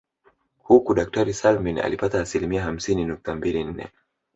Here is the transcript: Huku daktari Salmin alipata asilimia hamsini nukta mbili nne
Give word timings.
Huku 0.69 0.93
daktari 1.01 1.33
Salmin 1.41 1.79
alipata 1.85 2.21
asilimia 2.21 2.63
hamsini 2.63 3.05
nukta 3.05 3.35
mbili 3.35 3.63
nne 3.63 3.91